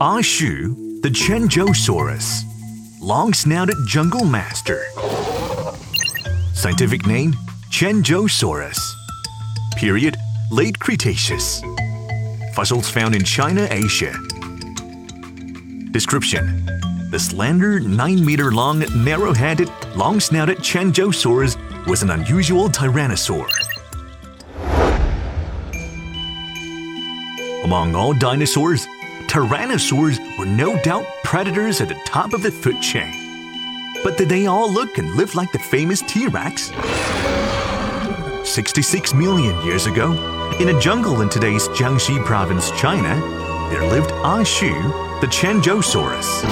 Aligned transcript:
Ashu, 0.00 1.02
the 1.02 1.10
Qianzhousaurus, 1.10 2.44
long-snouted 3.02 3.76
jungle 3.86 4.24
master. 4.24 4.82
Scientific 6.54 7.06
name, 7.06 7.34
Qianzhousaurus. 7.70 8.78
Period, 9.76 10.16
late 10.50 10.78
Cretaceous. 10.78 11.60
Fossils 12.54 12.88
found 12.88 13.14
in 13.14 13.24
China, 13.24 13.68
Asia. 13.70 14.14
Description: 15.90 16.64
The 17.10 17.18
slender, 17.18 17.78
9-meter 17.78 18.52
long, 18.52 18.82
narrow-headed, 19.04 19.70
long-snouted 19.96 20.60
Qianzhousaurus 20.60 21.86
was 21.86 22.02
an 22.02 22.08
unusual 22.08 22.70
tyrannosaur. 22.70 23.46
Among 27.64 27.94
all 27.94 28.14
dinosaurs, 28.14 28.86
tyrannosaurs 29.30 30.18
were 30.36 30.44
no 30.44 30.76
doubt 30.82 31.06
predators 31.22 31.80
at 31.80 31.88
the 31.88 31.94
top 32.04 32.32
of 32.32 32.42
the 32.42 32.50
food 32.50 32.82
chain. 32.82 33.12
But 34.02 34.18
did 34.18 34.28
they 34.28 34.46
all 34.46 34.68
look 34.68 34.98
and 34.98 35.14
live 35.14 35.36
like 35.36 35.52
the 35.52 35.58
famous 35.60 36.02
T 36.02 36.26
Rex? 36.26 36.72
66 38.42 39.14
million 39.14 39.54
years 39.64 39.86
ago, 39.86 40.10
in 40.58 40.74
a 40.74 40.80
jungle 40.80 41.20
in 41.20 41.28
today's 41.28 41.68
Jiangxi 41.68 42.24
province, 42.24 42.72
China, 42.72 43.14
there 43.70 43.88
lived 43.88 44.10
Ashu, 44.10 44.74
the 45.20 45.28
Qianzhousaurus. 45.28 46.42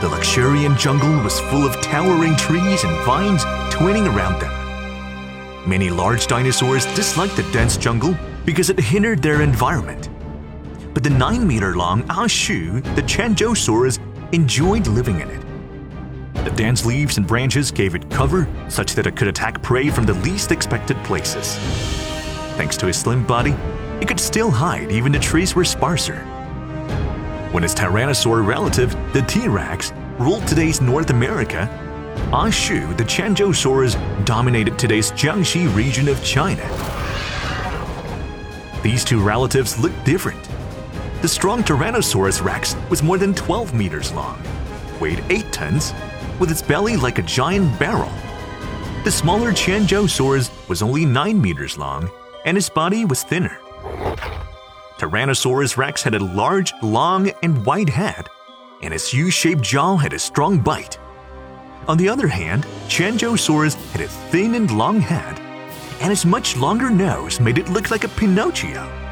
The 0.00 0.08
luxuriant 0.08 0.76
jungle 0.76 1.22
was 1.22 1.38
full 1.38 1.64
of 1.64 1.80
towering 1.82 2.34
trees 2.34 2.82
and 2.82 3.04
vines 3.04 3.44
twining 3.70 4.08
around 4.08 4.40
them. 4.40 5.70
Many 5.70 5.88
large 5.88 6.26
dinosaurs 6.26 6.84
disliked 6.96 7.36
the 7.36 7.48
dense 7.52 7.76
jungle 7.76 8.16
because 8.44 8.70
it 8.70 8.80
hindered 8.80 9.22
their 9.22 9.42
environment. 9.42 10.08
But 10.94 11.02
the 11.02 11.10
9 11.10 11.46
meter 11.46 11.74
long 11.74 12.04
Ashu, 12.04 12.80
ah 12.86 12.94
the 12.94 13.02
Qianzhousaurus, 13.02 13.98
enjoyed 14.32 14.86
living 14.86 15.20
in 15.20 15.28
it. 15.28 15.44
The 16.44 16.50
dense 16.50 16.86
leaves 16.86 17.16
and 17.18 17.26
branches 17.26 17.72
gave 17.72 17.94
it 17.96 18.08
cover 18.10 18.46
such 18.68 18.94
that 18.94 19.06
it 19.06 19.16
could 19.16 19.28
attack 19.28 19.60
prey 19.60 19.90
from 19.90 20.04
the 20.04 20.14
least 20.14 20.52
expected 20.52 20.96
places. 21.04 21.56
Thanks 22.56 22.76
to 22.76 22.86
his 22.86 22.96
slim 22.96 23.26
body, 23.26 23.56
it 24.00 24.06
could 24.06 24.20
still 24.20 24.50
hide 24.50 24.92
even 24.92 25.10
the 25.10 25.18
trees 25.18 25.56
were 25.56 25.64
sparser. 25.64 26.20
When 27.50 27.64
its 27.64 27.74
tyrannosaur 27.74 28.46
relative, 28.46 28.90
the 29.12 29.22
T 29.22 29.48
Rex, 29.48 29.92
ruled 30.18 30.46
today's 30.46 30.80
North 30.80 31.10
America, 31.10 31.68
ah 32.32 32.46
Ashu, 32.46 32.96
the 32.96 33.04
Qianzhousaurus, 33.04 34.24
dominated 34.24 34.78
today's 34.78 35.10
Jiangxi 35.12 35.74
region 35.74 36.08
of 36.08 36.22
China. 36.22 36.62
These 38.82 39.04
two 39.04 39.20
relatives 39.20 39.78
looked 39.78 40.04
different. 40.04 40.53
The 41.24 41.28
strong 41.28 41.62
Tyrannosaurus 41.62 42.44
rex 42.44 42.76
was 42.90 43.02
more 43.02 43.16
than 43.16 43.32
12 43.32 43.72
meters 43.72 44.12
long, 44.12 44.38
weighed 45.00 45.24
8 45.30 45.50
tons, 45.54 45.94
with 46.38 46.50
its 46.50 46.60
belly 46.60 46.98
like 46.98 47.18
a 47.18 47.22
giant 47.22 47.78
barrel. 47.78 48.12
The 49.04 49.10
smaller 49.10 49.50
Qianzhousaurus 49.52 50.68
was 50.68 50.82
only 50.82 51.06
9 51.06 51.40
meters 51.40 51.78
long, 51.78 52.10
and 52.44 52.58
its 52.58 52.68
body 52.68 53.06
was 53.06 53.22
thinner. 53.22 53.58
Tyrannosaurus 54.98 55.78
rex 55.78 56.02
had 56.02 56.14
a 56.14 56.22
large, 56.22 56.74
long, 56.82 57.30
and 57.42 57.64
wide 57.64 57.88
head, 57.88 58.28
and 58.82 58.92
its 58.92 59.14
U-shaped 59.14 59.62
jaw 59.62 59.96
had 59.96 60.12
a 60.12 60.18
strong 60.18 60.58
bite. 60.58 60.98
On 61.88 61.96
the 61.96 62.10
other 62.10 62.28
hand, 62.28 62.66
Qianzhousaurus 62.88 63.76
had 63.92 64.02
a 64.02 64.08
thin 64.08 64.56
and 64.56 64.70
long 64.76 65.00
head, 65.00 65.38
and 66.02 66.12
its 66.12 66.26
much 66.26 66.58
longer 66.58 66.90
nose 66.90 67.40
made 67.40 67.56
it 67.56 67.70
look 67.70 67.90
like 67.90 68.04
a 68.04 68.08
Pinocchio. 68.08 69.03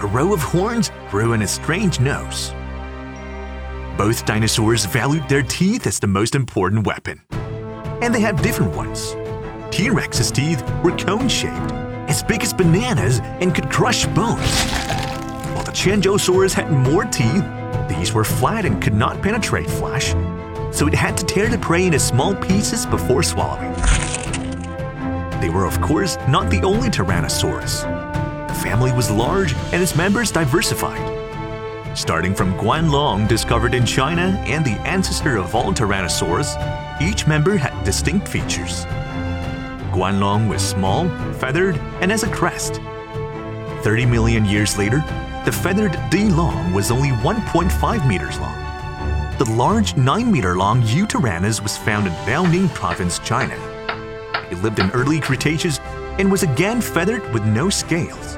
A 0.00 0.06
row 0.06 0.32
of 0.32 0.40
horns 0.40 0.90
grew 1.10 1.34
in 1.34 1.42
a 1.42 1.46
strange 1.46 2.00
nose. 2.00 2.54
Both 3.98 4.24
dinosaurs 4.24 4.86
valued 4.86 5.28
their 5.28 5.42
teeth 5.42 5.86
as 5.86 5.98
the 5.98 6.06
most 6.06 6.34
important 6.34 6.86
weapon. 6.86 7.20
And 8.00 8.14
they 8.14 8.20
had 8.20 8.40
different 8.40 8.74
ones. 8.74 9.14
T 9.70 9.90
Rex's 9.90 10.30
teeth 10.30 10.62
were 10.82 10.96
cone 10.96 11.28
shaped, 11.28 11.72
as 12.08 12.22
big 12.22 12.42
as 12.42 12.54
bananas, 12.54 13.20
and 13.42 13.54
could 13.54 13.70
crush 13.70 14.06
bones. 14.06 14.50
While 15.52 15.64
the 15.64 15.72
Qianzhousaurus 15.72 16.54
had 16.54 16.72
more 16.72 17.04
teeth, 17.04 17.44
these 17.86 18.14
were 18.14 18.24
flat 18.24 18.64
and 18.64 18.82
could 18.82 18.94
not 18.94 19.20
penetrate 19.20 19.68
flesh, 19.68 20.12
so 20.74 20.86
it 20.86 20.94
had 20.94 21.14
to 21.18 21.26
tear 21.26 21.50
the 21.50 21.58
prey 21.58 21.84
into 21.84 21.98
small 21.98 22.34
pieces 22.34 22.86
before 22.86 23.22
swallowing. 23.22 23.74
They 25.42 25.50
were, 25.50 25.66
of 25.66 25.78
course, 25.82 26.16
not 26.26 26.48
the 26.48 26.62
only 26.62 26.88
Tyrannosaurus. 26.88 28.09
The 28.60 28.66
family 28.66 28.92
was 28.92 29.10
large 29.10 29.54
and 29.72 29.82
its 29.82 29.96
members 29.96 30.30
diversified. 30.30 31.96
Starting 31.96 32.34
from 32.34 32.52
Guanlong, 32.58 33.26
discovered 33.26 33.72
in 33.72 33.86
China 33.86 34.36
and 34.46 34.62
the 34.62 34.78
ancestor 34.86 35.38
of 35.38 35.54
all 35.54 35.72
Tyrannosaurs, 35.72 37.00
each 37.00 37.26
member 37.26 37.56
had 37.56 37.72
distinct 37.84 38.28
features. 38.28 38.84
Guanlong 39.94 40.46
was 40.46 40.60
small, 40.60 41.08
feathered, 41.36 41.78
and 42.02 42.10
has 42.10 42.22
a 42.22 42.30
crest. 42.30 42.82
30 43.82 44.04
million 44.04 44.44
years 44.44 44.76
later, 44.76 44.98
the 45.46 45.52
feathered 45.52 45.92
Dilong 46.10 46.74
was 46.74 46.90
only 46.90 47.08
1.5 47.08 48.06
meters 48.06 48.38
long. 48.40 48.58
The 49.38 49.50
large 49.52 49.96
9 49.96 50.30
meter 50.30 50.54
long 50.54 50.82
Yutyrannus 50.82 51.62
was 51.62 51.78
found 51.78 52.06
in 52.06 52.12
Liaoning 52.26 52.68
province, 52.74 53.20
China. 53.20 53.56
It 54.50 54.62
lived 54.62 54.80
in 54.80 54.90
early 54.90 55.18
Cretaceous 55.18 55.78
and 56.18 56.30
was 56.30 56.42
again 56.42 56.82
feathered 56.82 57.22
with 57.32 57.46
no 57.46 57.70
scales. 57.70 58.36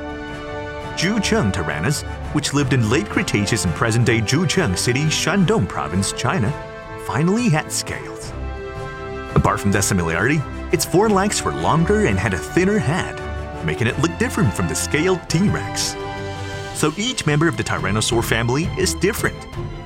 Zhucheng 0.96 1.52
Tyrannus, 1.52 2.02
which 2.32 2.54
lived 2.54 2.72
in 2.72 2.90
late 2.90 3.08
Cretaceous 3.08 3.64
in 3.64 3.72
present-day 3.72 4.20
Zhucheng 4.20 4.76
City, 4.76 5.04
Shandong 5.04 5.68
Province, 5.68 6.12
China, 6.12 6.50
finally 7.06 7.48
had 7.48 7.72
scales. 7.72 8.32
Apart 9.34 9.60
from 9.60 9.72
that 9.72 9.84
similarity, 9.84 10.40
its 10.72 10.84
forelegs 10.84 11.42
were 11.42 11.52
longer 11.52 12.06
and 12.06 12.18
had 12.18 12.34
a 12.34 12.38
thinner 12.38 12.78
head, 12.78 13.16
making 13.64 13.86
it 13.86 13.98
look 14.00 14.16
different 14.18 14.52
from 14.52 14.68
the 14.68 14.74
scaled 14.74 15.28
T-Rex. 15.28 15.96
So 16.74 16.92
each 16.96 17.26
member 17.26 17.48
of 17.48 17.56
the 17.56 17.64
Tyrannosaur 17.64 18.24
family 18.24 18.64
is 18.78 18.94
different, 18.94 19.36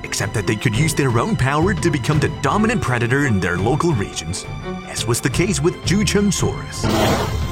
except 0.03 0.33
that 0.33 0.47
they 0.47 0.55
could 0.55 0.75
use 0.75 0.93
their 0.93 1.17
own 1.19 1.35
power 1.35 1.73
to 1.73 1.91
become 1.91 2.19
the 2.19 2.29
dominant 2.41 2.81
predator 2.81 3.25
in 3.25 3.39
their 3.39 3.57
local 3.57 3.93
regions, 3.93 4.45
as 4.87 5.05
was 5.05 5.21
the 5.21 5.29
case 5.29 5.61
with 5.61 5.75
Zhuchengsaurus. 5.85 7.46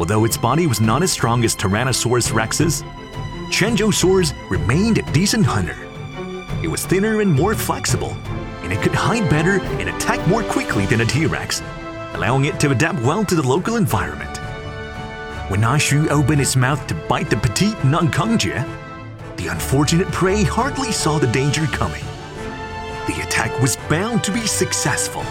Although 0.00 0.24
its 0.24 0.38
body 0.38 0.66
was 0.66 0.80
not 0.80 1.02
as 1.02 1.12
strong 1.12 1.44
as 1.44 1.54
Tyrannosaurus 1.54 2.32
rex's, 2.32 2.82
Qianzhousaurus 3.50 4.32
remained 4.48 4.96
a 4.96 5.02
decent 5.12 5.44
hunter. 5.44 5.76
It 6.62 6.68
was 6.68 6.86
thinner 6.86 7.20
and 7.20 7.30
more 7.30 7.54
flexible, 7.54 8.16
and 8.62 8.72
it 8.72 8.80
could 8.80 8.94
hide 8.94 9.28
better 9.28 9.60
and 9.60 9.90
attack 9.90 10.26
more 10.26 10.42
quickly 10.42 10.86
than 10.86 11.02
a 11.02 11.04
T-Rex, 11.04 11.60
allowing 12.14 12.46
it 12.46 12.58
to 12.60 12.70
adapt 12.70 13.02
well 13.02 13.26
to 13.26 13.34
the 13.34 13.46
local 13.46 13.76
environment. 13.76 14.38
When 15.50 15.60
Ashu 15.60 16.08
opened 16.08 16.40
its 16.40 16.56
mouth 16.56 16.86
to 16.86 16.94
bite 17.06 17.28
the 17.28 17.36
petite 17.36 17.76
Nankangia, 17.82 18.66
the 19.36 19.48
unfortunate 19.48 20.10
prey 20.10 20.44
hardly 20.44 20.92
saw 20.92 21.18
the 21.18 21.26
danger 21.26 21.66
coming. 21.66 22.04
The 23.06 23.20
attack 23.22 23.60
was 23.60 23.76
bound 23.90 24.24
to 24.24 24.32
be 24.32 24.46
successful. 24.46 25.26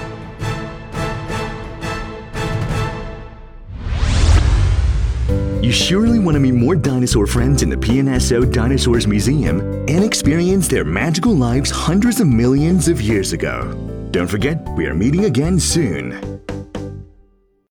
You 5.69 5.75
surely 5.75 6.17
want 6.17 6.33
to 6.33 6.39
meet 6.39 6.55
more 6.55 6.75
dinosaur 6.75 7.27
friends 7.27 7.61
in 7.61 7.69
the 7.69 7.75
PNSO 7.75 8.51
Dinosaurs 8.51 9.05
Museum 9.05 9.59
and 9.87 10.03
experience 10.03 10.67
their 10.67 10.83
magical 10.83 11.35
lives 11.35 11.69
hundreds 11.69 12.19
of 12.19 12.27
millions 12.27 12.87
of 12.87 12.99
years 12.99 13.33
ago. 13.33 13.71
Don't 14.09 14.25
forget, 14.25 14.67
we 14.69 14.87
are 14.87 14.95
meeting 14.95 15.25
again 15.25 15.59
soon. 15.59 16.38